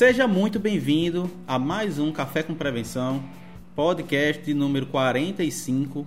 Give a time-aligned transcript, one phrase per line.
[0.00, 3.22] Seja muito bem-vindo a mais um Café com Prevenção,
[3.76, 6.06] podcast número 45.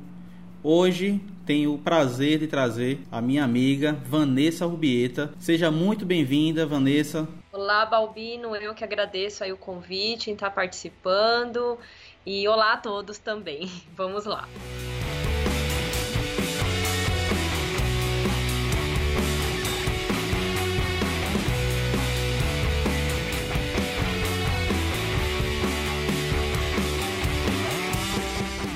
[0.63, 5.31] Hoje tenho o prazer de trazer a minha amiga Vanessa Rubieta.
[5.37, 7.27] Seja muito bem-vinda, Vanessa.
[7.51, 8.55] Olá, Balbino.
[8.55, 11.77] Eu que agradeço aí o convite em estar participando.
[12.25, 13.71] E olá a todos também.
[13.95, 14.49] Vamos lá.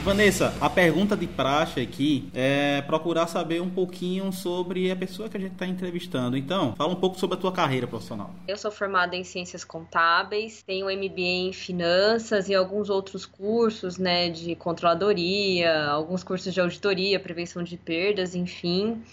[0.07, 5.35] Vanessa, a pergunta de praxe aqui é procurar saber um pouquinho sobre a pessoa que
[5.35, 6.38] a gente está entrevistando.
[6.38, 8.34] Então, fala um pouco sobre a tua carreira profissional.
[8.48, 14.29] Eu sou formada em ciências contábeis, tenho MBA em finanças e alguns outros cursos, né,
[14.29, 19.04] de controladoria, alguns cursos de auditoria, prevenção de perdas, enfim.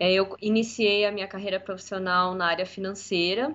[0.00, 3.54] É, eu iniciei a minha carreira profissional na área financeira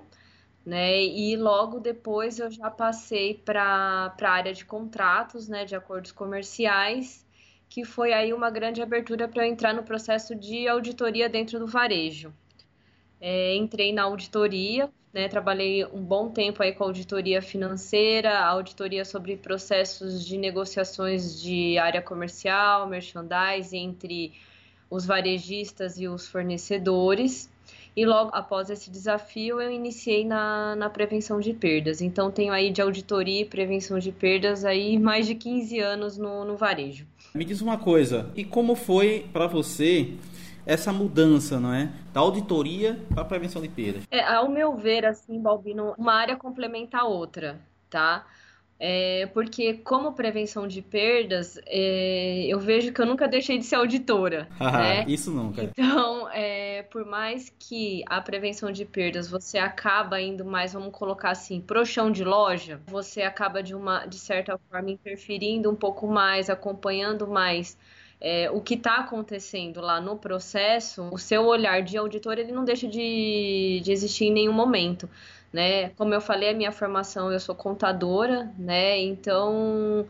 [0.65, 1.03] né?
[1.03, 7.25] E logo depois eu já passei para a área de contratos, né, de acordos comerciais,
[7.69, 11.67] que foi aí uma grande abertura para eu entrar no processo de auditoria dentro do
[11.67, 12.33] varejo.
[13.21, 19.37] É, entrei na auditoria, né, trabalhei um bom tempo aí com auditoria financeira, auditoria sobre
[19.37, 24.33] processos de negociações de área comercial, merchandising entre
[24.89, 27.49] os varejistas e os fornecedores.
[27.95, 32.01] E logo após esse desafio, eu iniciei na, na prevenção de perdas.
[32.01, 36.43] Então, tenho aí de auditoria e prevenção de perdas aí mais de 15 anos no,
[36.43, 37.07] no varejo.
[37.33, 40.13] Me diz uma coisa, e como foi para você
[40.65, 41.91] essa mudança, não é?
[42.11, 44.03] Da auditoria para a prevenção de perdas?
[44.09, 48.25] É, ao meu ver, assim, Balbino, uma área complementa a outra, tá?
[48.77, 53.75] É, porque como prevenção de perdas, é, eu vejo que eu nunca deixei de ser
[53.75, 54.49] auditora.
[54.59, 55.05] né?
[55.07, 55.63] Isso nunca.
[55.63, 61.31] Então, é, por mais que a prevenção de perdas você acaba indo mais, vamos colocar
[61.31, 66.05] assim, pro chão de loja, você acaba de uma, de certa forma, interferindo um pouco
[66.07, 67.77] mais, acompanhando mais
[68.19, 72.65] é, o que está acontecendo lá no processo, o seu olhar de auditor ele não
[72.65, 75.09] deixa de, de existir em nenhum momento
[75.51, 75.89] né?
[75.91, 78.99] Como eu falei, a minha formação, eu sou contadora, né?
[78.99, 80.07] Então,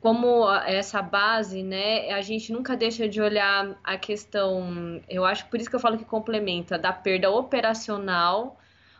[0.00, 5.60] como essa base, né, a gente nunca deixa de olhar a questão, eu acho por
[5.60, 8.58] isso que eu falo que complementa, da perda operacional,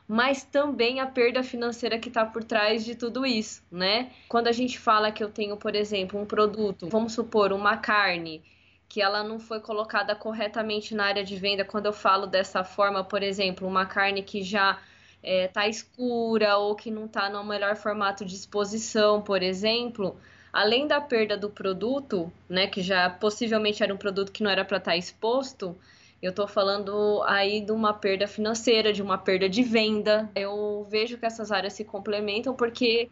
[0.09, 4.11] mas também a perda financeira que está por trás de tudo isso, né?
[4.29, 8.43] Quando a gente fala que eu tenho, por exemplo, um produto, vamos supor, uma carne,
[8.89, 13.05] que ela não foi colocada corretamente na área de venda, quando eu falo dessa forma,
[13.05, 14.79] por exemplo, uma carne que já
[15.23, 20.17] é, tá escura ou que não tá no melhor formato de exposição, por exemplo,
[20.53, 24.65] além da perda do produto, né, que já possivelmente era um produto que não era
[24.65, 25.77] para estar tá exposto,
[26.21, 30.29] eu estou falando aí de uma perda financeira, de uma perda de venda.
[30.35, 33.09] Eu vejo que essas áreas se complementam porque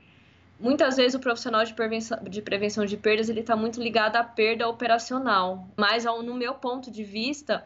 [0.58, 4.24] muitas vezes o profissional de prevenção de, prevenção de perdas ele está muito ligado à
[4.24, 5.68] perda operacional.
[5.76, 7.64] Mas no meu ponto de vista,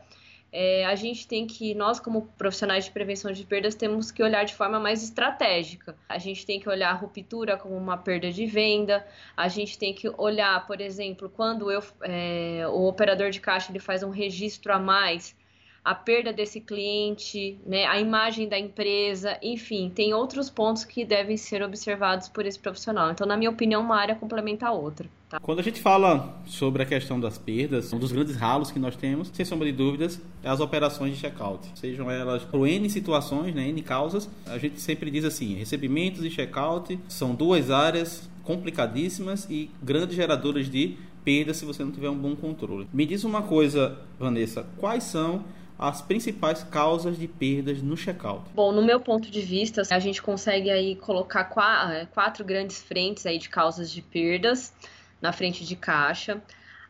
[0.52, 4.44] é, a gente tem que, nós como profissionais de prevenção de perdas, temos que olhar
[4.44, 5.96] de forma mais estratégica.
[6.08, 9.06] A gente tem que olhar a ruptura como uma perda de venda,
[9.36, 13.78] a gente tem que olhar, por exemplo, quando eu, é, o operador de caixa ele
[13.78, 15.36] faz um registro a mais,
[15.84, 21.36] a perda desse cliente, né, a imagem da empresa, enfim, tem outros pontos que devem
[21.36, 23.10] ser observados por esse profissional.
[23.10, 25.08] Então, na minha opinião, uma área complementa a outra.
[25.28, 25.40] Tá?
[25.40, 28.94] Quando a gente fala sobre a questão das perdas, um dos grandes ralos que nós
[28.94, 31.66] temos, sem sombra de dúvidas, é as operações de checkout.
[31.76, 36.30] Sejam elas por N situações, né, N causas, a gente sempre diz assim, recebimentos e
[36.30, 42.18] checkout são duas áreas complicadíssimas e grandes geradoras de perdas se você não tiver um
[42.18, 42.88] bom controle.
[42.92, 45.44] Me diz uma coisa, Vanessa, quais são
[45.80, 48.44] as principais causas de perdas no checkout?
[48.54, 53.24] Bom, no meu ponto de vista, a gente consegue aí colocar quatro, quatro grandes frentes
[53.24, 54.74] aí de causas de perdas
[55.22, 56.42] na frente de caixa.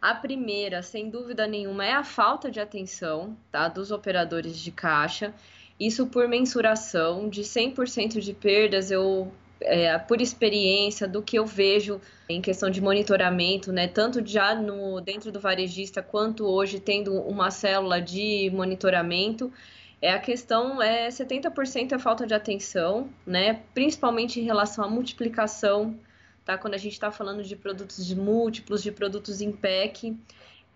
[0.03, 5.33] A primeira, sem dúvida nenhuma, é a falta de atenção tá, dos operadores de caixa.
[5.79, 12.01] Isso por mensuração de 100% de perdas, eu é, por experiência do que eu vejo
[12.29, 17.51] em questão de monitoramento, né, tanto já no dentro do varejista quanto hoje tendo uma
[17.51, 19.53] célula de monitoramento,
[20.01, 25.99] é a questão é 70% é falta de atenção, né, principalmente em relação à multiplicação,
[26.45, 26.57] tá?
[26.57, 30.17] Quando a gente está falando de produtos múltiplos, de produtos em pack,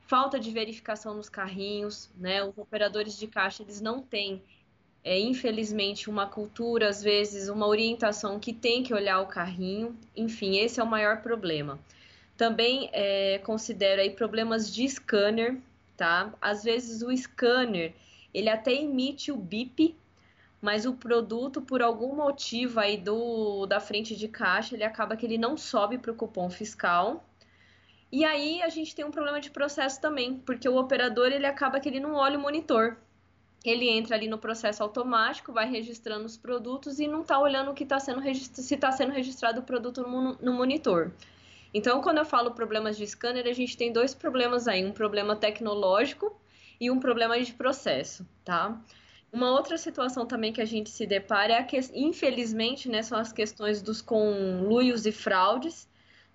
[0.06, 2.44] falta de verificação nos carrinhos, né?
[2.44, 4.42] Os operadores de caixa eles não têm
[5.04, 9.94] é, infelizmente, uma cultura, às vezes, uma orientação que tem que olhar o carrinho.
[10.16, 11.78] Enfim, esse é o maior problema.
[12.38, 15.58] Também é, considero aí problemas de scanner,
[15.94, 16.32] tá?
[16.40, 17.92] Às vezes o scanner,
[18.32, 19.94] ele até emite o bip,
[20.60, 25.26] mas o produto, por algum motivo aí do da frente de caixa, ele acaba que
[25.26, 27.22] ele não sobe para o cupom fiscal.
[28.10, 31.78] E aí a gente tem um problema de processo também, porque o operador ele acaba
[31.78, 32.96] que ele não olha o monitor.
[33.64, 37.74] Ele entra ali no processo automático, vai registrando os produtos e não está olhando o
[37.74, 41.12] que está sendo se está sendo registrado o produto no, no monitor.
[41.72, 45.34] Então, quando eu falo problemas de scanner, a gente tem dois problemas aí, um problema
[45.34, 46.38] tecnológico
[46.80, 48.80] e um problema de processo, tá?
[49.32, 53.32] Uma outra situação também que a gente se depara é que, infelizmente, né, são as
[53.32, 55.88] questões dos conluios e fraudes,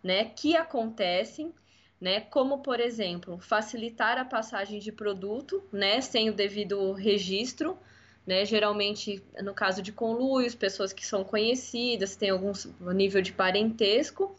[0.04, 1.54] né, que acontecem,
[2.00, 7.78] né, como por exemplo, facilitar a passagem de produto, né, sem o devido registro,
[8.26, 12.54] né, geralmente no caso de conluios, pessoas que são conhecidas, têm algum
[12.94, 14.36] nível de parentesco,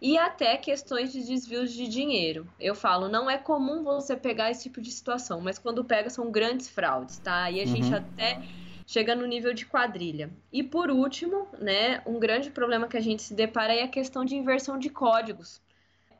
[0.00, 2.46] e até questões de desvios de dinheiro.
[2.60, 6.30] Eu falo, não é comum você pegar esse tipo de situação, mas quando pega são
[6.30, 7.44] grandes fraudes, tá?
[7.44, 7.74] Aí a uhum.
[7.74, 8.42] gente até
[8.86, 10.30] chega no nível de quadrilha.
[10.52, 14.24] E por último, né, um grande problema que a gente se depara é a questão
[14.24, 15.62] de inversão de códigos,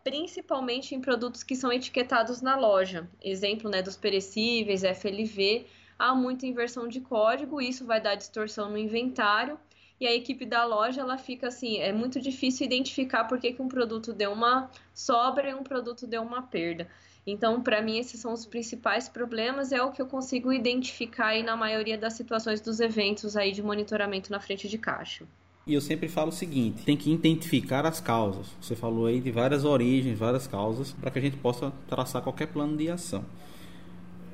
[0.05, 3.09] principalmente em produtos que são etiquetados na loja.
[3.23, 5.67] Exemplo, né, dos perecíveis, FLV,
[5.99, 9.59] há muita inversão de código, isso vai dar distorção no inventário
[9.99, 13.63] e a equipe da loja ela fica assim, é muito difícil identificar por que, que
[13.63, 16.87] um produto deu uma sobra e um produto deu uma perda.
[17.27, 21.43] Então, para mim, esses são os principais problemas, é o que eu consigo identificar aí
[21.43, 25.25] na maioria das situações dos eventos aí de monitoramento na frente de caixa.
[25.67, 28.47] E eu sempre falo o seguinte: tem que identificar as causas.
[28.61, 32.49] Você falou aí de várias origens, várias causas, para que a gente possa traçar qualquer
[32.49, 33.25] plano de ação.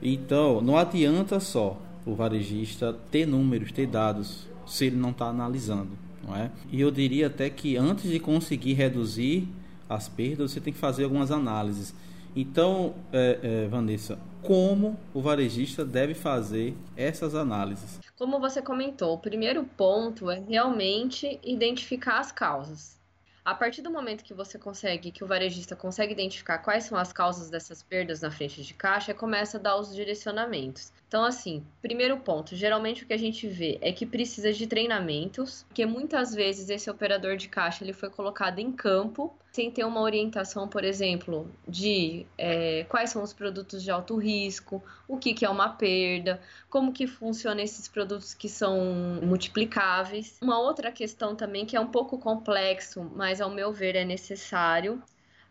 [0.03, 5.91] Então, não adianta só o varejista ter números, ter dados se ele não está analisando,
[6.27, 6.51] não é?
[6.71, 9.47] E eu diria até que antes de conseguir reduzir
[9.89, 11.95] as perdas, você tem que fazer algumas análises.
[12.35, 17.99] Então, é, é, Vanessa, como o varejista deve fazer essas análises?
[18.17, 22.99] Como você comentou, o primeiro ponto é realmente identificar as causas.
[23.45, 27.13] A partir do momento que você consegue, que o varejista consegue identificar quais são as
[27.13, 30.93] causas dessas perdas na frente de caixa, começa a dar os direcionamentos.
[31.11, 35.65] Então, assim, primeiro ponto, geralmente o que a gente vê é que precisa de treinamentos,
[35.67, 40.03] porque muitas vezes esse operador de caixa ele foi colocado em campo sem ter uma
[40.03, 45.45] orientação, por exemplo, de é, quais são os produtos de alto risco, o que, que
[45.45, 48.79] é uma perda, como que funciona esses produtos que são
[49.21, 50.39] multiplicáveis.
[50.41, 55.03] Uma outra questão também que é um pouco complexo, mas ao meu ver é necessário,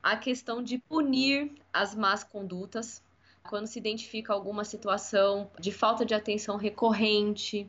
[0.01, 3.03] a questão de punir as más condutas
[3.49, 7.67] quando se identifica alguma situação de falta de atenção recorrente,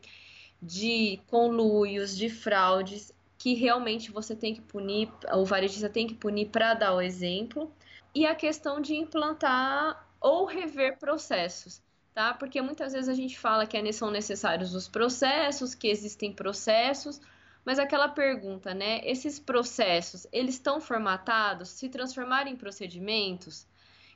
[0.60, 6.50] de conluios, de fraudes, que realmente você tem que punir, o varejista tem que punir
[6.50, 7.72] para dar o exemplo,
[8.14, 11.80] e a questão de implantar ou rever processos.
[12.12, 12.34] Tá?
[12.34, 17.22] Porque muitas vezes a gente fala que são necessários os processos, que existem processos,
[17.64, 19.00] mas aquela pergunta, né?
[19.04, 21.70] Esses processos, eles estão formatados?
[21.70, 23.66] Se transformarem em procedimentos?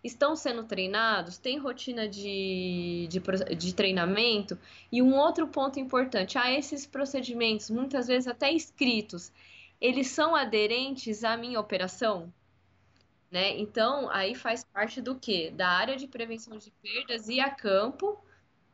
[0.05, 3.21] Estão sendo treinados, tem rotina de, de,
[3.57, 4.59] de, treinamento.
[4.93, 9.33] E um outro ponto importante, ah, esses procedimentos, muitas vezes até escritos,
[9.81, 12.33] eles são aderentes à minha operação?
[13.31, 13.59] Né?
[13.59, 15.51] Então, aí faz parte do que?
[15.51, 18.23] Da área de prevenção de perdas e a campo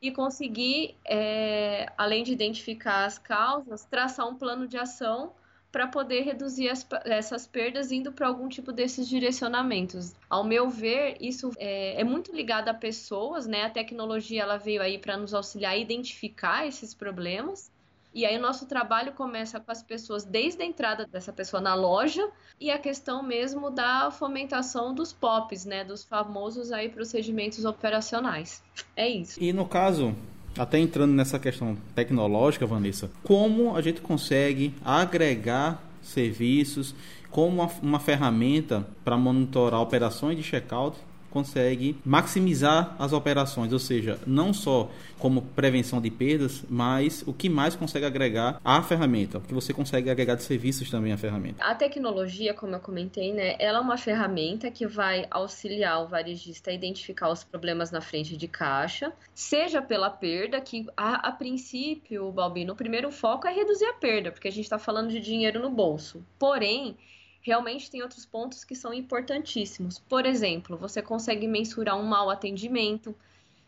[0.03, 5.33] e conseguir, é, além de identificar as causas, traçar um plano de ação
[5.71, 10.15] para poder reduzir as, essas perdas indo para algum tipo desses direcionamentos.
[10.29, 13.65] Ao meu ver, isso é, é, muito ligado a pessoas, né?
[13.65, 17.71] A tecnologia ela veio aí para nos auxiliar a identificar esses problemas.
[18.13, 21.77] E aí o nosso trabalho começa com as pessoas desde a entrada dessa pessoa na
[21.77, 28.65] loja e a questão mesmo da fomentação dos POPs, né, dos famosos aí procedimentos operacionais.
[28.97, 29.41] É isso.
[29.41, 30.13] E no caso,
[30.59, 36.95] até entrando nessa questão tecnológica, Vanessa, como a gente consegue agregar serviços
[37.31, 40.97] como uma, uma ferramenta para monitorar operações de checkout
[41.31, 47.49] consegue maximizar as operações, ou seja, não só como prevenção de perdas, mas o que
[47.49, 51.63] mais consegue agregar à ferramenta, o que você consegue agregar de serviços também à ferramenta.
[51.63, 56.71] A tecnologia, como eu comentei, né, ela é uma ferramenta que vai auxiliar o varejista
[56.71, 62.31] a identificar os problemas na frente de caixa, seja pela perda, que a, a princípio,
[62.33, 65.61] Balbino, o primeiro foco é reduzir a perda, porque a gente está falando de dinheiro
[65.61, 66.25] no bolso.
[66.39, 66.97] Porém,
[67.41, 69.99] realmente tem outros pontos que são importantíssimos.
[69.99, 73.15] Por exemplo, você consegue mensurar um mau atendimento,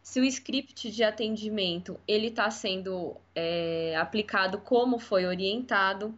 [0.02, 6.14] se o script de atendimento ele está sendo é, aplicado como foi orientado.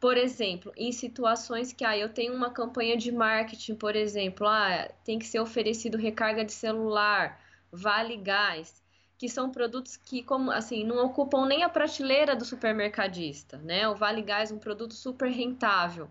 [0.00, 4.88] Por exemplo, em situações que ah, eu tenho uma campanha de marketing, por exemplo, ah,
[5.04, 7.40] tem que ser oferecido recarga de celular,
[7.72, 8.82] vale gás.
[9.18, 13.88] que são produtos que, como assim, não ocupam nem a prateleira do supermercadista, né?
[13.88, 16.08] O Vale Gás é um produto super rentável.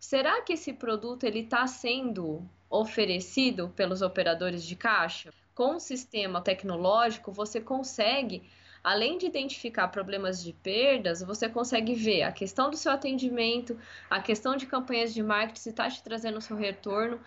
[0.00, 5.30] Será que esse produto ele está sendo oferecido pelos operadores de caixa?
[5.54, 8.48] Com o sistema tecnológico, você consegue
[8.82, 14.20] além de identificar problemas de perdas, você consegue ver a questão do seu atendimento, a
[14.20, 17.20] questão de campanhas de marketing, se está te trazendo o seu retorno.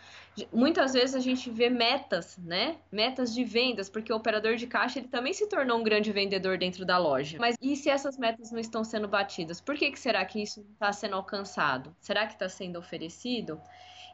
[0.51, 2.77] Muitas vezes a gente vê metas, né?
[2.91, 6.57] Metas de vendas, porque o operador de caixa ele também se tornou um grande vendedor
[6.57, 7.38] dentro da loja.
[7.39, 9.62] Mas e se essas metas não estão sendo batidas?
[9.62, 11.95] Por que, que será que isso está sendo alcançado?
[12.00, 13.62] Será que está sendo oferecido?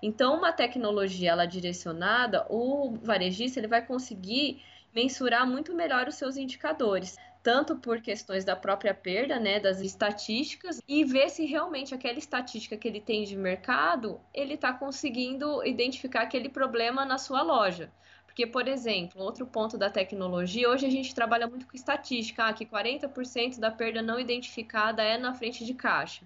[0.02, 4.62] Então, uma tecnologia ela direcionada, o varejista ele vai conseguir
[4.94, 10.82] mensurar muito melhor os seus indicadores tanto por questões da própria perda, né, das estatísticas,
[10.88, 16.24] e ver se realmente aquela estatística que ele tem de mercado, ele está conseguindo identificar
[16.24, 17.92] aquele problema na sua loja.
[18.26, 22.54] Porque, por exemplo, outro ponto da tecnologia, hoje a gente trabalha muito com estatística, ah,
[22.54, 26.26] que 40% da perda não identificada é na frente de caixa.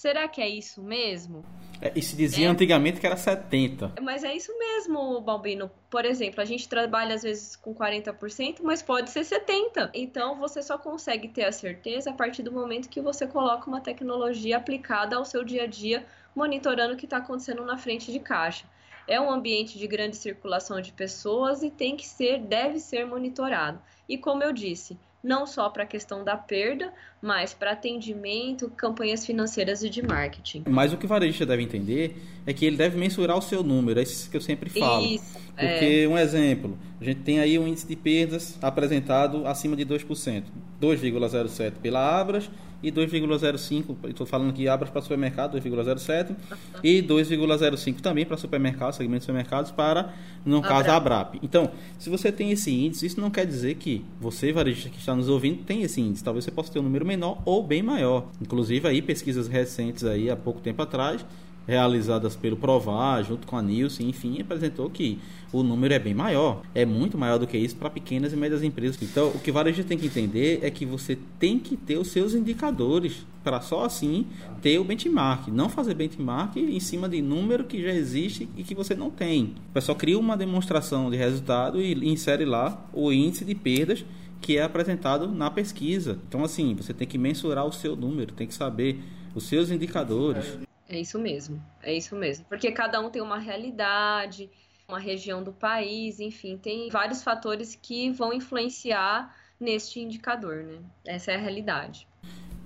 [0.00, 1.44] Será que é isso mesmo?
[1.78, 2.48] É, e se dizia é.
[2.48, 3.96] antigamente que era 70.
[4.00, 5.70] Mas é isso mesmo, Balbino.
[5.90, 9.90] Por exemplo, a gente trabalha às vezes com 40%, mas pode ser 70%.
[9.92, 13.82] Então você só consegue ter a certeza a partir do momento que você coloca uma
[13.82, 18.20] tecnologia aplicada ao seu dia a dia, monitorando o que está acontecendo na frente de
[18.20, 18.64] caixa.
[19.06, 23.78] É um ambiente de grande circulação de pessoas e tem que ser, deve ser monitorado.
[24.08, 29.24] E como eu disse, não só para a questão da perda, mas para atendimento, campanhas
[29.24, 30.64] financeiras e de marketing.
[30.68, 34.00] Mas o que o varejista deve entender é que ele deve mensurar o seu número,
[34.00, 35.04] é isso que eu sempre falo.
[35.04, 36.08] Isso, Porque, é.
[36.08, 40.44] um exemplo, a gente tem aí um índice de perdas apresentado acima de 2%,
[40.80, 42.50] 2,07 pela Abras
[42.82, 46.34] e 2,05, estou falando aqui Abras para supermercado, 2,07
[46.82, 50.70] e 2,05 também para supermercados, segmento de supermercados para, no Abrap.
[50.70, 51.38] caso, a Abrap.
[51.42, 55.14] Então, se você tem esse índice, isso não quer dizer que você, varejista que está
[55.14, 56.24] nos ouvindo, tem esse índice.
[56.24, 58.28] Talvez você possa ter um número menor ou bem maior.
[58.40, 61.24] Inclusive, aí, pesquisas recentes aí, há pouco tempo atrás,
[61.70, 65.18] realizadas pelo Provar, junto com a Nielsen, enfim, apresentou que
[65.52, 66.62] o número é bem maior.
[66.74, 69.00] É muito maior do que isso para pequenas e médias empresas.
[69.00, 72.08] Então, o que o varejo tem que entender é que você tem que ter os
[72.08, 74.26] seus indicadores para só assim
[74.60, 75.48] ter o benchmark.
[75.48, 79.54] Não fazer benchmark em cima de número que já existe e que você não tem.
[79.70, 84.04] O pessoal cria uma demonstração de resultado e insere lá o índice de perdas
[84.40, 86.18] que é apresentado na pesquisa.
[86.28, 88.98] Então, assim, você tem que mensurar o seu número, tem que saber
[89.34, 90.58] os seus indicadores.
[90.90, 92.44] É isso mesmo, é isso mesmo.
[92.48, 94.50] Porque cada um tem uma realidade,
[94.88, 100.78] uma região do país, enfim, tem vários fatores que vão influenciar neste indicador, né?
[101.06, 102.08] Essa é a realidade.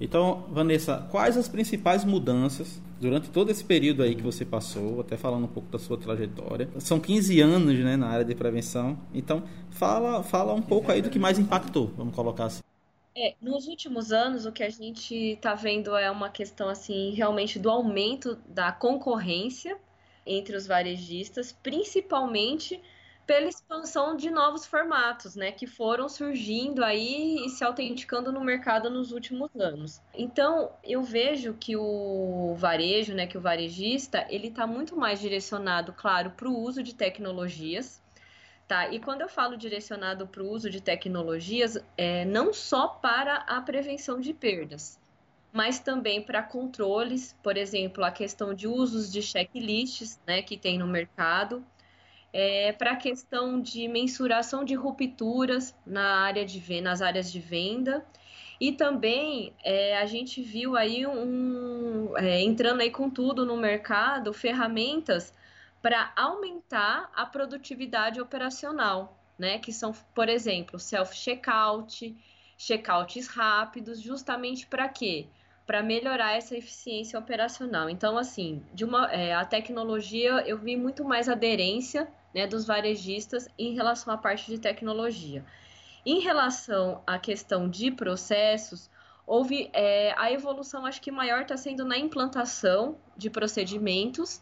[0.01, 5.17] Então, Vanessa, quais as principais mudanças durante todo esse período aí que você passou, até
[5.17, 6.69] falando um pouco da sua trajetória?
[6.79, 8.99] São 15 anos, né, na área de prevenção.
[9.13, 12.63] Então, fala, fala um pouco aí do que mais impactou, vamos colocar assim.
[13.17, 17.59] É, nos últimos anos, o que a gente está vendo é uma questão assim, realmente
[17.59, 19.79] do aumento da concorrência
[20.27, 22.83] entre os varejistas, principalmente
[23.27, 28.91] pela expansão de novos formatos, né, que foram surgindo aí e se autenticando no mercado
[28.91, 30.01] nos últimos anos.
[30.13, 35.93] Então, eu vejo que o varejo, né, que o varejista, ele está muito mais direcionado,
[35.95, 38.03] claro, para o uso de tecnologias,
[38.67, 43.37] Tá, e quando eu falo direcionado para o uso de tecnologias, é não só para
[43.47, 44.99] a prevenção de perdas,
[45.53, 50.79] mas também para controles, por exemplo, a questão de usos de checklists né, que tem
[50.79, 51.63] no mercado,
[52.33, 58.05] é, para a questão de mensuração de rupturas na área de, nas áreas de venda.
[58.59, 64.33] E também é, a gente viu aí um é, entrando aí com tudo no mercado
[64.33, 65.33] ferramentas
[65.85, 69.59] para aumentar a produtividade operacional, né?
[69.59, 72.17] Que são, por exemplo, self-checkout,
[72.57, 75.27] checkouts rápidos, justamente para quê?
[75.67, 77.91] Para melhorar essa eficiência operacional.
[77.91, 83.47] Então, assim, de uma, é, a tecnologia, eu vi muito mais aderência né, dos varejistas
[83.59, 85.45] em relação à parte de tecnologia.
[86.07, 88.89] Em relação à questão de processos,
[89.27, 94.41] houve é, a evolução, acho que maior está sendo na implantação de procedimentos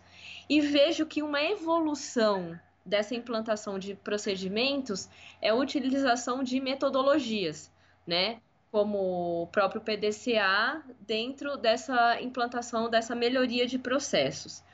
[0.49, 5.09] e vejo que uma evolução dessa implantação de procedimentos
[5.41, 7.71] é a utilização de metodologias,
[8.07, 8.41] né?
[8.71, 14.65] Como o próprio PDCA dentro dessa implantação, dessa melhoria de processos.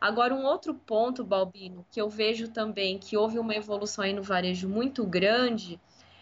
[0.00, 4.22] Agora, um outro ponto, Balbino, que eu vejo também que houve uma evolução aí no
[4.22, 5.78] varejo muito grande,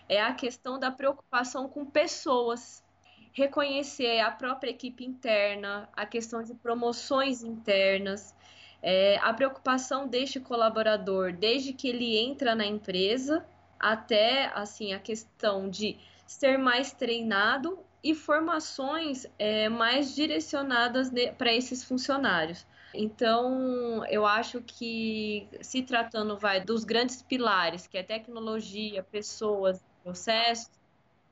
[0.07, 2.85] é a questão da preocupação com pessoas.
[3.33, 8.35] Reconhecer a própria equipe interna, a questão de promoções internas,
[8.83, 13.45] é, a preocupação deste colaborador, desde que ele entra na empresa,
[13.79, 21.85] até assim a questão de ser mais treinado e formações é, mais direcionadas para esses
[21.85, 22.67] funcionários.
[22.93, 30.80] Então, eu acho que se tratando vai dos grandes pilares, que é tecnologia, pessoas, processos,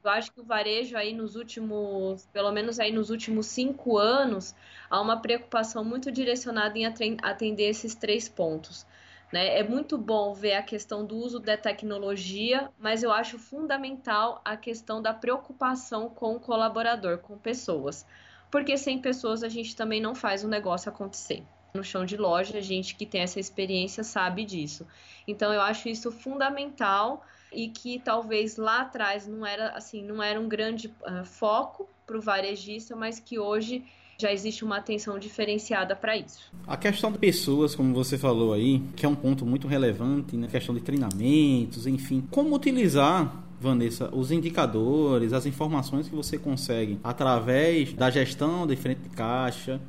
[0.08, 4.54] eu acho que o varejo aí nos últimos, pelo menos aí nos últimos cinco anos,
[4.88, 6.86] há uma preocupação muito direcionada em
[7.22, 8.86] atender esses três pontos.
[9.30, 9.58] Né?
[9.58, 14.56] É muito bom ver a questão do uso da tecnologia, mas eu acho fundamental a
[14.56, 18.06] questão da preocupação com o colaborador, com pessoas.
[18.50, 21.44] Porque sem pessoas a gente também não faz o negócio acontecer.
[21.74, 24.86] No chão de loja, a gente que tem essa experiência sabe disso.
[25.26, 27.22] Então eu acho isso fundamental
[27.52, 32.17] e que talvez lá atrás não era assim, não era um grande uh, foco para
[32.17, 33.85] o varejista, mas que hoje
[34.21, 36.52] já existe uma atenção diferenciada para isso.
[36.67, 40.49] A questão de pessoas, como você falou aí, que é um ponto muito relevante, né?
[40.49, 47.93] questão de treinamentos, enfim, como utilizar Vanessa, os indicadores, as informações que você consegue através
[47.93, 49.81] da gestão de frente de caixa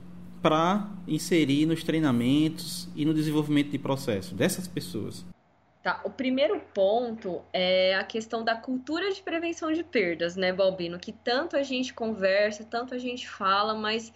[0.41, 5.25] para inserir nos treinamentos e no desenvolvimento de processo dessas pessoas.
[5.81, 10.99] Tá, o primeiro ponto é a questão da cultura de prevenção de perdas, né, Balbino?
[10.99, 14.11] Que tanto a gente conversa, tanto a gente fala, mas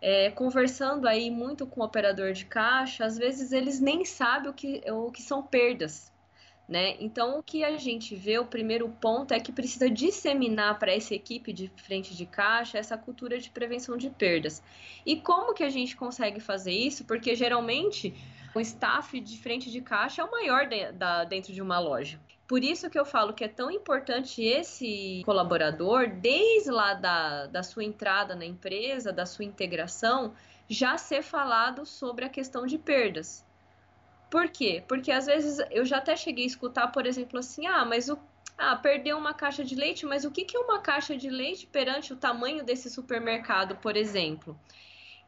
[0.00, 4.52] é, conversando aí muito com o operador de caixa, às vezes eles nem sabem o
[4.52, 6.12] que, o que são perdas,
[6.68, 6.96] né?
[7.00, 11.14] Então, o que a gente vê, o primeiro ponto é que precisa disseminar para essa
[11.14, 14.62] equipe de frente de caixa essa cultura de prevenção de perdas.
[15.06, 17.06] E como que a gente consegue fazer isso?
[17.06, 18.14] Porque geralmente
[18.56, 22.18] o staff de frente de caixa é o maior de, da, dentro de uma loja.
[22.48, 27.62] Por isso que eu falo que é tão importante esse colaborador, desde lá da, da
[27.62, 30.32] sua entrada na empresa, da sua integração,
[30.68, 33.44] já ser falado sobre a questão de perdas.
[34.30, 34.82] Por quê?
[34.88, 38.18] Porque às vezes eu já até cheguei a escutar, por exemplo, assim: ah, mas o.
[38.58, 41.66] Ah, perdeu uma caixa de leite, mas o que, que é uma caixa de leite
[41.66, 44.58] perante o tamanho desse supermercado, por exemplo?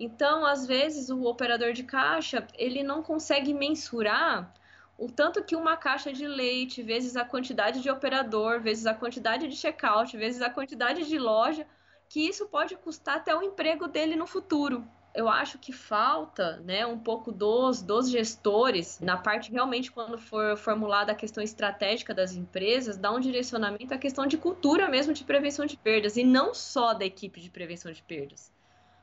[0.01, 4.53] Então, às vezes, o operador de caixa ele não consegue mensurar
[4.97, 9.47] o tanto que uma caixa de leite, vezes a quantidade de operador, vezes a quantidade
[9.47, 11.67] de checkout, vezes a quantidade de loja,
[12.09, 14.85] que isso pode custar até o emprego dele no futuro.
[15.15, 20.57] Eu acho que falta, né, um pouco dos, dos gestores, na parte realmente quando for
[20.57, 25.25] formulada a questão estratégica das empresas, dar um direcionamento à questão de cultura mesmo de
[25.25, 28.53] prevenção de perdas, e não só da equipe de prevenção de perdas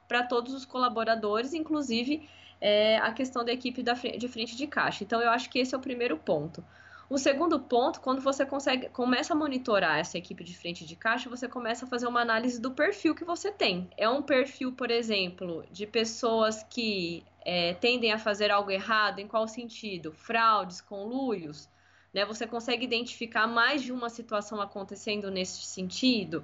[0.08, 2.28] para todos os colaboradores, inclusive
[2.62, 5.04] é, a questão da equipe da, de frente de caixa.
[5.04, 6.64] Então, eu acho que esse é o primeiro ponto.
[7.08, 11.30] O segundo ponto, quando você consegue, começa a monitorar essa equipe de frente de caixa,
[11.30, 13.88] você começa a fazer uma análise do perfil que você tem.
[13.96, 19.28] É um perfil, por exemplo, de pessoas que é, tendem a fazer algo errado, em
[19.28, 20.12] qual sentido?
[20.12, 21.70] Fraudes, conluios?
[22.12, 22.26] Né?
[22.26, 26.44] Você consegue identificar mais de uma situação acontecendo nesse sentido?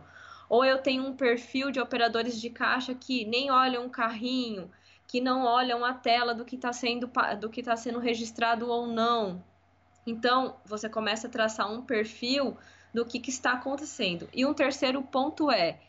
[0.52, 4.70] Ou eu tenho um perfil de operadores de caixa que nem olham o carrinho,
[5.08, 7.10] que não olham a tela do que está sendo,
[7.40, 9.42] do que tá sendo registrado ou não.
[10.06, 12.58] Então, você começa a traçar um perfil
[12.94, 14.28] do que, que está acontecendo.
[14.34, 15.80] E um terceiro ponto é,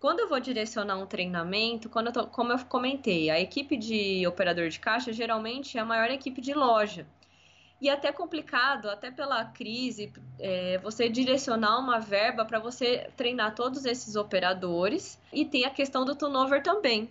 [0.00, 4.26] quando eu vou direcionar um treinamento, quando eu tô, como eu comentei, a equipe de
[4.26, 7.06] operador de caixa geralmente é a maior equipe de loja.
[7.80, 13.54] E é até complicado, até pela crise, é, você direcionar uma verba para você treinar
[13.54, 17.08] todos esses operadores e tem a questão do turnover também.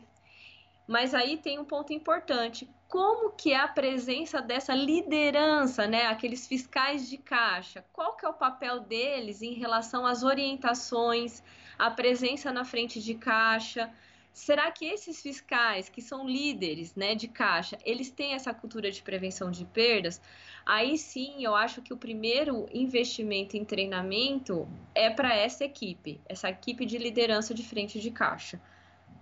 [0.86, 2.70] Mas aí tem um ponto importante.
[2.88, 6.08] Como que é a presença dessa liderança, né?
[6.08, 7.84] Aqueles fiscais de caixa.
[7.92, 11.44] Qual que é o papel deles em relação às orientações,
[11.78, 13.92] a presença na frente de caixa?
[14.38, 19.02] Será que esses fiscais, que são líderes né, de caixa, eles têm essa cultura de
[19.02, 20.22] prevenção de perdas?
[20.64, 26.52] Aí sim, eu acho que o primeiro investimento em treinamento é para essa equipe, essa
[26.52, 28.62] equipe de liderança de frente de caixa,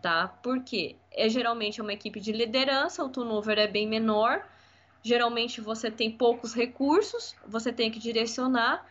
[0.01, 0.28] tá?
[0.43, 4.45] Porque é geralmente uma equipe de liderança, o turnover é bem menor,
[5.01, 8.86] geralmente você tem poucos recursos, você tem que direcionar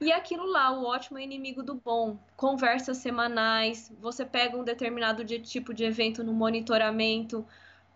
[0.00, 2.16] e aquilo lá, o ótimo é inimigo do bom.
[2.36, 7.44] Conversas semanais, você pega um determinado tipo de evento no monitoramento,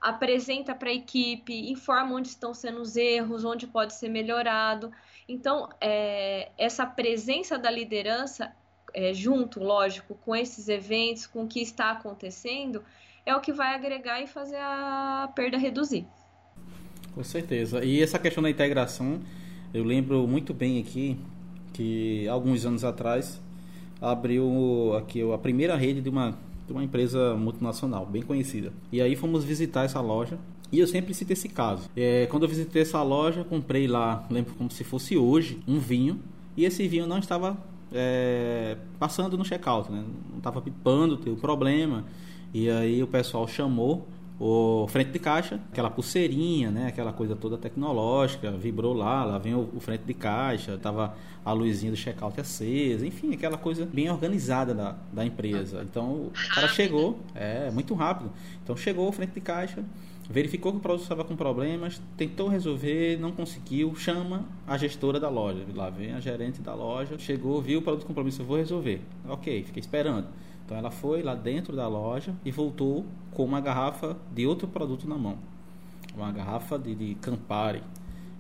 [0.01, 4.91] apresenta para a equipe, informa onde estão sendo os erros, onde pode ser melhorado.
[5.29, 8.53] Então, é, essa presença da liderança,
[8.93, 12.83] é, junto, lógico, com esses eventos, com o que está acontecendo,
[13.25, 16.05] é o que vai agregar e fazer a perda reduzir.
[17.15, 17.85] Com certeza.
[17.85, 19.21] E essa questão da integração,
[19.73, 21.17] eu lembro muito bem aqui
[21.73, 23.41] que alguns anos atrás
[24.01, 28.73] abriu aqui a primeira rede de uma de uma empresa multinacional bem conhecida.
[28.91, 30.39] E aí fomos visitar essa loja
[30.71, 31.91] e eu sempre cito esse caso.
[31.97, 36.21] É, quando eu visitei essa loja, comprei lá, lembro como se fosse hoje, um vinho
[36.57, 37.57] e esse vinho não estava
[37.93, 40.05] é, passando no check-out, né?
[40.31, 42.05] não estava pipando, teve problema.
[42.55, 44.07] E aí o pessoal chamou
[44.45, 49.55] o frente de caixa, aquela pulseirinha, né, aquela coisa toda tecnológica, vibrou lá, lá vem
[49.55, 54.11] o, o frente de caixa, tava a luzinha do check-out acesa, enfim, aquela coisa bem
[54.11, 55.87] organizada da, da empresa.
[55.89, 58.33] Então o cara chegou, é muito rápido.
[58.65, 59.85] Então chegou o frente de caixa,
[60.29, 65.29] verificou que o produto estava com problemas, tentou resolver, não conseguiu, chama a gestora da
[65.29, 65.65] loja.
[65.73, 69.03] Lá vem a gerente da loja, chegou, viu o produto com eu vou resolver.
[69.29, 70.27] Ok, fiquei esperando.
[70.73, 75.07] Então ela foi lá dentro da loja e voltou com uma garrafa de outro produto
[75.07, 75.37] na mão.
[76.17, 77.83] Uma garrafa de, de Campari.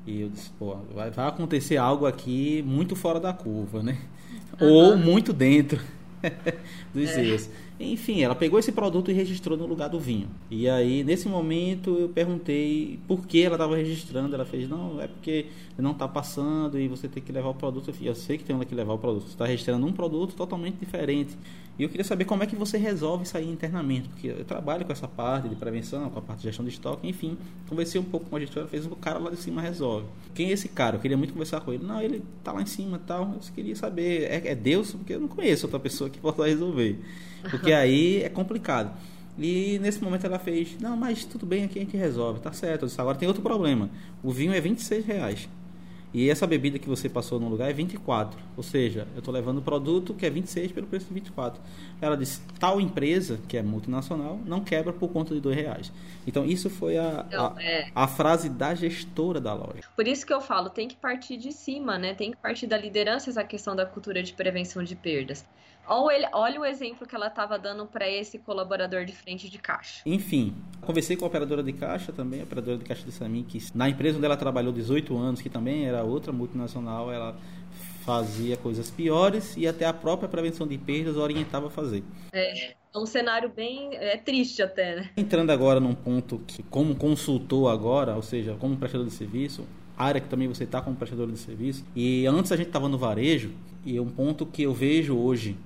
[0.06, 3.98] E eu disse, pô, vai, vai acontecer algo aqui muito fora da curva, né?
[4.58, 4.72] Uhum.
[4.72, 5.78] Ou muito dentro
[6.94, 7.22] dos é.
[7.22, 7.50] erros.
[7.78, 10.28] Enfim, ela pegou esse produto e registrou no lugar do vinho.
[10.50, 14.34] E aí, nesse momento, eu perguntei por que ela estava registrando.
[14.34, 15.46] Ela fez, não, é porque
[15.78, 17.92] não está passando e você tem que levar o produto.
[18.00, 19.24] Eu, sei que tem que levar o produto.
[19.24, 21.36] Você está registrando um produto totalmente diferente.
[21.78, 24.84] E eu queria saber como é que você resolve isso aí internamente, porque eu trabalho
[24.84, 27.38] com essa parte de prevenção, com a parte de gestão de estoque, enfim.
[27.66, 30.06] Conversei um pouco com a gestora, fez o cara lá de cima resolve.
[30.34, 30.96] Quem é esse cara?
[30.96, 31.82] Eu queria muito conversar com ele.
[31.82, 33.32] Não, ele tá lá em cima e tal.
[33.32, 34.92] Eu queria saber, é, é Deus?
[34.92, 37.00] Porque eu não conheço outra pessoa que possa resolver.
[37.50, 38.94] Porque aí é complicado.
[39.38, 42.82] E nesse momento ela fez, não, mas tudo bem, aqui a gente resolve, tá certo.
[42.82, 43.88] Eu disse, agora tem outro problema.
[44.22, 45.48] O vinho é 26 reais.
[46.14, 48.38] E essa bebida que você passou no lugar é 24.
[48.56, 51.60] Ou seja, eu estou levando o produto que é 26 pelo preço de 24.
[52.00, 55.92] Ela disse, tal empresa, que é multinacional, não quebra por conta de dois reais.
[56.26, 57.90] Então, isso foi a, então, a, é...
[57.94, 59.82] a, frase da gestora da loja.
[59.96, 62.14] Por isso que eu falo, tem que partir de cima, né?
[62.14, 65.44] Tem que partir da liderança essa questão da cultura de prevenção de perdas.
[65.86, 70.02] Olha, olha o exemplo que ela estava dando para esse colaborador de frente de caixa.
[70.06, 73.58] Enfim, conversei com a operadora de caixa também, a operadora de caixa de Samin, que
[73.74, 77.36] na empresa onde ela trabalhou 18 anos, que também era outra multinacional, ela
[78.04, 82.02] fazia coisas piores e até a própria prevenção de perdas orientava a fazer.
[82.32, 85.10] É, é um cenário bem é, triste até, né?
[85.16, 89.66] Entrando agora num ponto que, como consultor agora, ou seja, como prestador de serviço,
[89.96, 92.98] área que também você está como prestador de serviço, e antes a gente estava no
[92.98, 93.52] varejo,
[93.84, 95.56] e um ponto que eu vejo hoje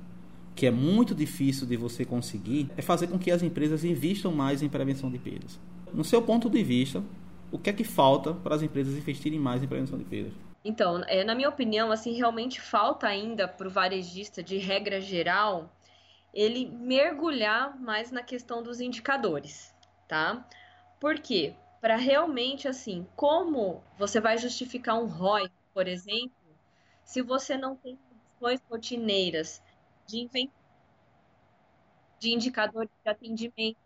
[0.56, 4.62] que é muito difícil de você conseguir, é fazer com que as empresas investam mais
[4.62, 5.60] em prevenção de perdas.
[5.92, 7.04] No seu ponto de vista,
[7.52, 10.32] o que é que falta para as empresas investirem mais em prevenção de perdas?
[10.64, 15.70] Então, é, na minha opinião, assim, realmente falta ainda para o varejista, de regra geral,
[16.32, 19.74] ele mergulhar mais na questão dos indicadores,
[20.08, 20.48] tá?
[20.98, 21.54] Por quê?
[21.82, 26.32] Para realmente, assim, como você vai justificar um ROI, por exemplo,
[27.04, 27.98] se você não tem
[28.36, 29.62] ações rotineiras
[30.06, 30.28] de,
[32.18, 33.78] de indicadores de atendimento.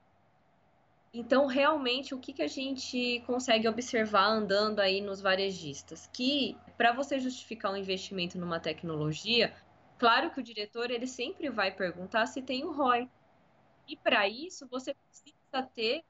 [1.12, 6.08] Então, realmente, o que, que a gente consegue observar andando aí nos varejistas?
[6.12, 9.52] Que para você justificar um investimento numa tecnologia,
[9.98, 13.08] claro que o diretor ele sempre vai perguntar se tem o ROI.
[13.88, 16.04] E para isso, você precisa ter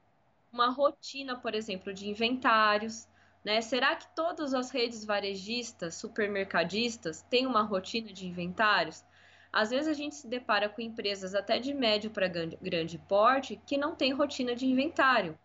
[0.53, 3.07] uma rotina, por exemplo, de inventários.
[3.43, 3.59] Né?
[3.61, 9.03] Será que todas as redes varejistas, supermercadistas, têm uma rotina de inventários?
[9.51, 13.77] Às vezes a gente se depara com empresas até de médio para grande porte que
[13.77, 15.37] não tem rotina de inventário,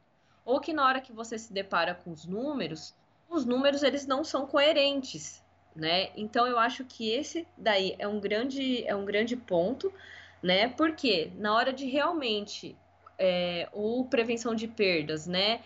[0.44, 2.94] ou que na hora que você se depara com os números,
[3.28, 5.42] os números eles não são coerentes,
[5.74, 6.10] né?
[6.16, 9.92] Então eu acho que esse daí é um grande é um grande ponto,
[10.40, 10.68] né?
[10.68, 12.76] Porque na hora de realmente
[13.18, 15.60] é, o prevenção de perdas, né?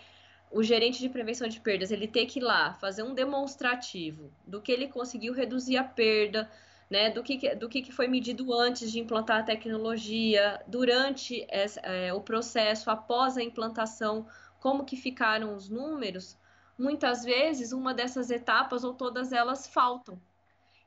[0.50, 4.60] O gerente de prevenção de perdas ele ter que ir lá fazer um demonstrativo do
[4.60, 6.50] que ele conseguiu reduzir a perda,
[6.90, 12.20] né, do, que, do que foi medido antes de implantar a tecnologia, durante é, o
[12.20, 14.26] processo, após a implantação,
[14.58, 16.36] como que ficaram os números,
[16.76, 20.20] muitas vezes uma dessas etapas ou todas elas faltam.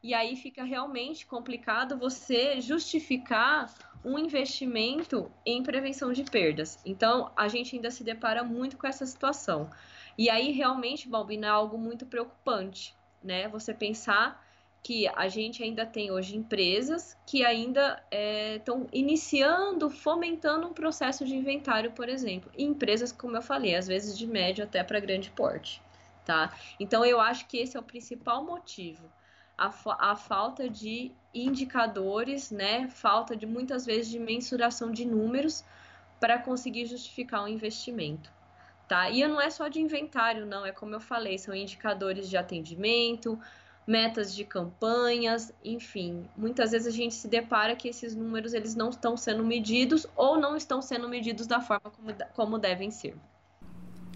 [0.04, 6.78] E aí fica realmente complicado você justificar um investimento em prevenção de perdas.
[6.86, 9.70] Então, a gente ainda se depara muito com essa situação.
[10.18, 13.48] E aí, realmente, Balbina, é algo muito preocupante, né?
[13.48, 14.44] Você pensar
[14.84, 18.04] que a gente ainda tem hoje empresas que ainda
[18.58, 22.52] estão é, iniciando, fomentando um processo de inventário, por exemplo.
[22.58, 25.82] E empresas, como eu falei, às vezes de médio até para grande porte.
[26.26, 26.54] Tá?
[26.78, 29.10] Então eu acho que esse é o principal motivo.
[29.58, 32.90] A, a falta de indicadores, né?
[32.90, 35.64] Falta de muitas vezes de mensuração de números
[36.20, 38.32] para conseguir justificar um investimento.
[38.88, 39.10] Tá?
[39.10, 43.40] E não é só de inventário, não, é como eu falei, são indicadores de atendimento,
[43.86, 48.90] metas de campanhas, enfim, muitas vezes a gente se depara que esses números eles não
[48.90, 53.16] estão sendo medidos ou não estão sendo medidos da forma como, como devem ser.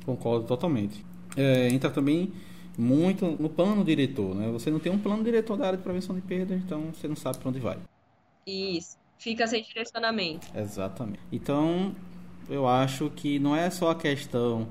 [0.06, 1.06] Concordo totalmente.
[1.36, 2.32] É, entra também
[2.78, 4.50] muito no plano diretor, né?
[4.52, 7.16] Você não tem um plano diretor da área de prevenção de perdas, então você não
[7.16, 7.78] sabe para onde vai.
[8.46, 8.98] Isso.
[9.18, 10.48] Fica sem direcionamento.
[10.56, 11.20] Exatamente.
[11.32, 11.94] Então,
[12.48, 14.68] eu acho que não é só a questão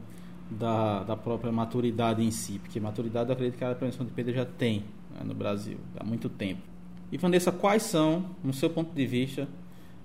[0.50, 4.32] da, da própria maturidade em si, porque maturidade eu acredito que a prevenção de perda
[4.32, 6.62] já tem né, no Brasil há muito tempo.
[7.10, 9.48] E Vanessa, quais são, no seu ponto de vista,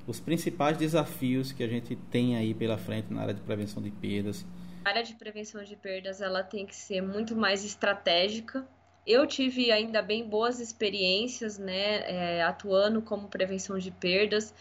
[0.08, 3.91] os principais desafios que a gente tem aí pela frente na área de prevenção de
[3.91, 4.45] perdas?
[4.84, 8.67] A área de prevenção de perdas ela tem que ser muito mais estratégica.
[9.06, 14.54] Eu tive ainda bem boas experiências, né, é, atuando como prevenção de perdas,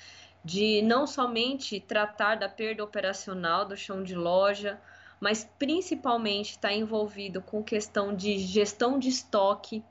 [0.43, 4.79] de não somente tratar da perda operacional do chão de loja,
[5.21, 9.85] mas principalmente está envolvido com questão de gestão de estoque.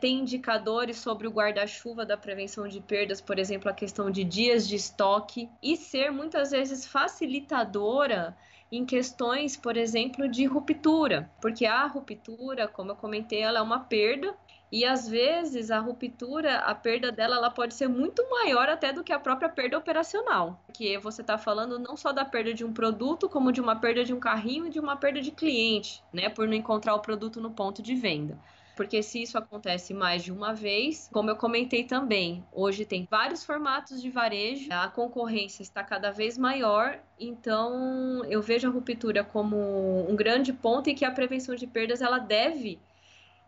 [0.00, 4.66] Tem indicadores sobre o guarda-chuva da prevenção de perdas, por exemplo, a questão de dias
[4.66, 8.34] de estoque, e ser muitas vezes facilitadora
[8.72, 13.80] em questões, por exemplo, de ruptura, porque a ruptura, como eu comentei, ela é uma
[13.80, 14.34] perda
[14.72, 19.02] e às vezes a ruptura, a perda dela, ela pode ser muito maior até do
[19.02, 20.62] que a própria perda operacional.
[20.72, 24.04] Que você está falando não só da perda de um produto, como de uma perda
[24.04, 26.28] de um carrinho e de uma perda de cliente, né?
[26.28, 28.38] Por não encontrar o produto no ponto de venda.
[28.76, 33.44] Porque se isso acontece mais de uma vez, como eu comentei também, hoje tem vários
[33.44, 40.10] formatos de varejo, a concorrência está cada vez maior, então eu vejo a ruptura como
[40.10, 42.78] um grande ponto e que a prevenção de perdas ela deve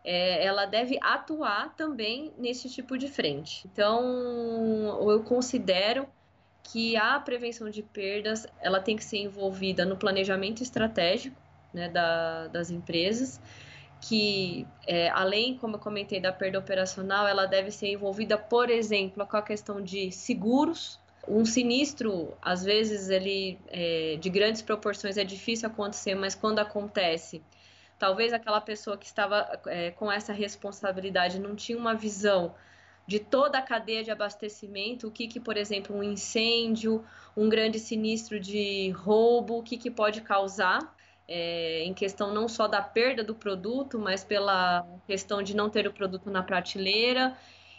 [0.03, 3.65] é, ela deve atuar também nesse tipo de frente.
[3.71, 6.07] Então, eu considero
[6.63, 11.35] que a prevenção de perdas ela tem que ser envolvida no planejamento estratégico
[11.73, 13.39] né, da, das empresas,
[14.01, 19.25] que é, além, como eu comentei, da perda operacional, ela deve ser envolvida, por exemplo,
[19.25, 20.99] com a questão de seguros.
[21.25, 27.41] Um sinistro, às vezes, ele é, de grandes proporções é difícil acontecer, mas quando acontece,
[28.03, 32.53] talvez aquela pessoa que estava é, com essa responsabilidade não tinha uma visão
[33.07, 37.01] de toda a cadeia de abastecimento, o que, que por exemplo, um incêndio,
[37.35, 40.93] um grande sinistro de roubo, o que, que pode causar,
[41.25, 45.87] é, em questão não só da perda do produto, mas pela questão de não ter
[45.87, 47.37] o produto na prateleira.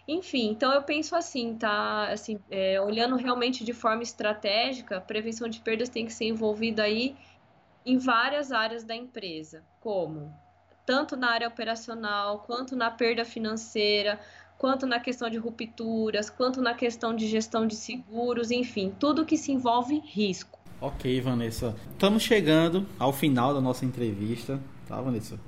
[0.08, 2.08] Enfim, então eu penso assim, tá?
[2.10, 7.14] Assim, é, olhando realmente de forma estratégica, prevenção de perdas tem que ser envolvida aí
[7.84, 10.32] em várias áreas da empresa, como
[10.86, 14.20] tanto na área operacional, quanto na perda financeira,
[14.58, 19.36] quanto na questão de rupturas, quanto na questão de gestão de seguros, enfim, tudo que
[19.36, 20.58] se envolve risco.
[20.80, 21.74] Ok, Vanessa.
[21.92, 25.38] Estamos chegando ao final da nossa entrevista, tá, Vanessa?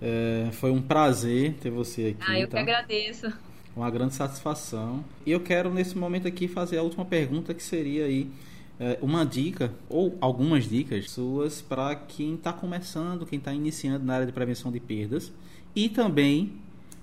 [0.00, 2.30] É, foi um prazer ter você aqui.
[2.30, 2.58] Ah, eu tá?
[2.58, 3.32] que agradeço.
[3.74, 5.04] Uma grande satisfação.
[5.24, 8.30] E eu quero, nesse momento aqui, fazer a última pergunta, que seria aí
[9.00, 14.26] uma dica ou algumas dicas suas para quem está começando, quem está iniciando na área
[14.26, 15.32] de prevenção de perdas
[15.76, 16.60] e também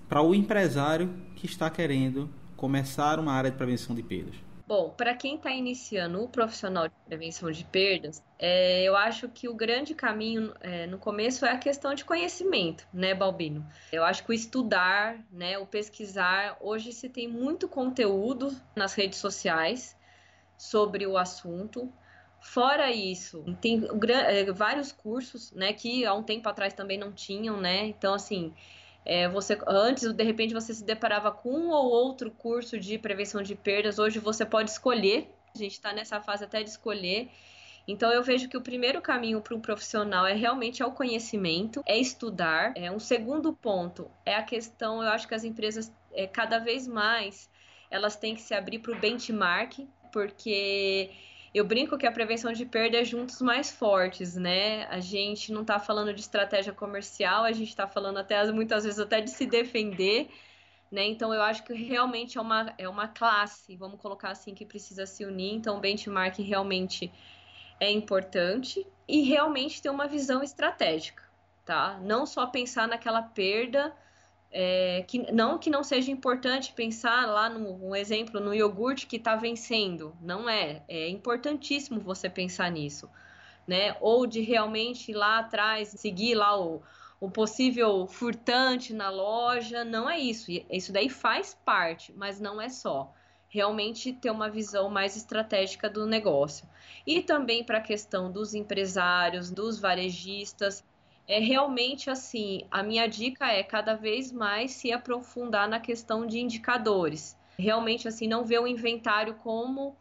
[0.09, 4.35] para o empresário que está querendo começar uma área de prevenção de perdas.
[4.67, 9.49] Bom, para quem está iniciando o profissional de prevenção de perdas, é, eu acho que
[9.49, 13.67] o grande caminho é, no começo é a questão de conhecimento, né, Balbino?
[13.91, 19.19] Eu acho que o estudar, né, o pesquisar, hoje se tem muito conteúdo nas redes
[19.19, 19.97] sociais,
[20.61, 21.91] sobre o assunto.
[22.39, 23.83] Fora isso, tem
[24.27, 27.85] é, vários cursos, né, que há um tempo atrás também não tinham, né?
[27.85, 28.53] Então, assim,
[29.03, 33.41] é, você antes, de repente, você se deparava com um ou outro curso de prevenção
[33.41, 33.97] de perdas.
[33.97, 35.33] Hoje você pode escolher.
[35.53, 37.29] A gente está nessa fase até de escolher.
[37.87, 41.81] Então eu vejo que o primeiro caminho para um profissional é realmente é o conhecimento,
[41.87, 42.73] é estudar.
[42.75, 45.01] É um segundo ponto é a questão.
[45.01, 47.49] Eu acho que as empresas é, cada vez mais
[47.89, 49.79] elas têm que se abrir para o benchmark,
[50.11, 51.09] porque
[51.53, 54.85] eu brinco que a prevenção de perda é juntos mais fortes, né?
[54.85, 58.99] A gente não está falando de estratégia comercial, a gente está falando até muitas vezes
[58.99, 60.29] até de se defender,
[60.89, 61.05] né?
[61.05, 65.05] Então eu acho que realmente é uma, é uma classe, vamos colocar assim, que precisa
[65.05, 65.53] se unir.
[65.53, 67.11] Então o benchmark realmente
[67.81, 71.23] é importante e realmente ter uma visão estratégica,
[71.65, 71.99] tá?
[72.01, 73.93] Não só pensar naquela perda
[74.51, 79.15] é, que não que não seja importante pensar lá no um exemplo no iogurte que
[79.15, 80.83] está vencendo, não é.
[80.87, 83.09] É importantíssimo você pensar nisso,
[83.65, 83.95] né?
[84.01, 86.81] Ou de realmente lá atrás seguir lá o,
[87.19, 90.51] o possível furtante na loja, não é isso.
[90.69, 93.13] Isso daí faz parte, mas não é só.
[93.47, 96.67] Realmente ter uma visão mais estratégica do negócio.
[97.05, 100.83] E também para a questão dos empresários, dos varejistas,
[101.31, 106.41] é realmente assim, a minha dica é cada vez mais se aprofundar na questão de
[106.41, 107.37] indicadores.
[107.57, 109.95] Realmente assim, não ver o inventário como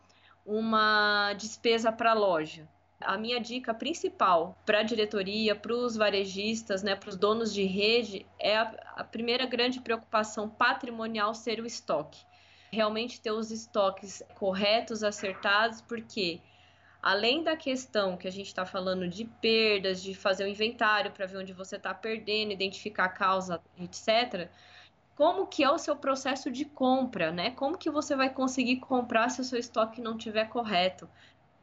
[0.44, 2.68] uma despesa para a loja,
[3.00, 7.62] A minha dica principal para a diretoria, para os varejistas, né, para os donos de
[7.62, 12.26] rede, é a, a primeira grande preocupação patrimonial ser o estoque.
[12.72, 16.40] Realmente ter os estoques corretos, acertados, porque
[17.02, 21.26] além da questão que a gente está falando de perdas, de fazer o inventário para
[21.26, 24.48] ver onde você está perdendo, identificar a causa, etc.
[25.14, 27.50] Como que é o seu processo de compra, né?
[27.52, 31.08] Como que você vai conseguir comprar se o seu estoque não estiver correto?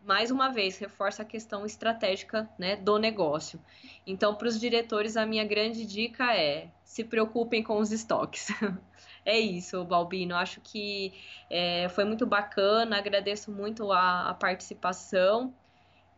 [0.08, 3.60] mais uma vez, reforça a questão estratégica né, do negócio.
[4.06, 8.48] Então, para os diretores, a minha grande dica é se preocupem com os estoques.
[9.28, 10.36] é isso, Balbino.
[10.36, 11.14] Acho que
[11.50, 15.54] é, foi muito bacana, agradeço muito a, a participação.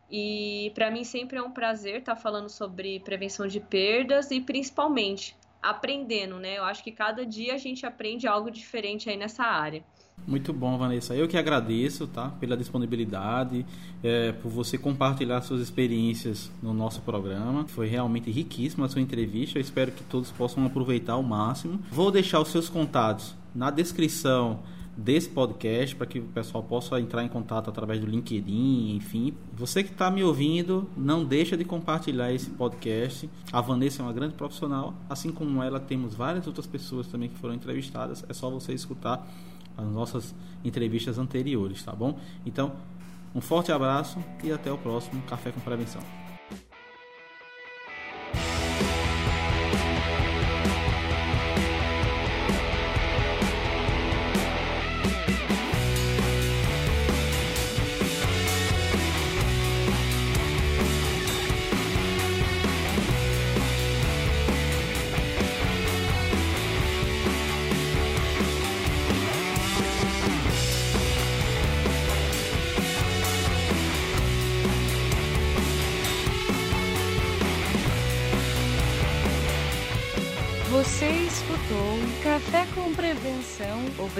[0.08, 4.40] E para mim sempre é um prazer estar tá falando sobre prevenção de perdas e
[4.40, 6.58] principalmente aprendendo, né?
[6.58, 9.84] Eu acho que cada dia a gente aprende algo diferente aí nessa área.
[10.26, 11.14] Muito bom, Vanessa.
[11.14, 12.28] Eu que agradeço, tá?
[12.28, 13.66] Pela disponibilidade,
[14.02, 17.66] é, por você compartilhar suas experiências no nosso programa.
[17.66, 19.58] Foi realmente riquíssima a sua entrevista.
[19.58, 21.80] Eu espero que todos possam aproveitar ao máximo.
[21.90, 24.60] Vou deixar os seus contatos na descrição
[24.96, 29.32] desse podcast para que o pessoal possa entrar em contato através do LinkedIn, enfim.
[29.54, 33.28] Você que está me ouvindo, não deixa de compartilhar esse podcast.
[33.52, 37.38] A Vanessa é uma grande profissional, assim como ela, temos várias outras pessoas também que
[37.38, 38.24] foram entrevistadas.
[38.28, 39.26] É só você escutar
[39.76, 42.18] as nossas entrevistas anteriores, tá bom?
[42.44, 42.72] Então,
[43.34, 46.02] um forte abraço e até o próximo Café com Prevenção.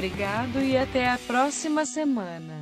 [0.01, 2.60] Obrigado e até a próxima semana.